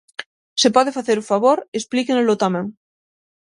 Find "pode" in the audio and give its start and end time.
0.75-0.95